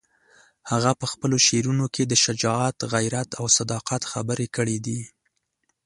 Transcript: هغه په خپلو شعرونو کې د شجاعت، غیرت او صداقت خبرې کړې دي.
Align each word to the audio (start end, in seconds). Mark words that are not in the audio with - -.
هغه 0.71 0.91
په 0.99 1.05
خپلو 1.11 1.37
شعرونو 1.47 1.85
کې 1.93 2.03
د 2.05 2.13
شجاعت، 2.23 2.77
غیرت 2.93 3.29
او 3.39 3.45
صداقت 3.57 4.01
خبرې 4.11 4.47
کړې 4.55 4.77
دي. 4.85 5.01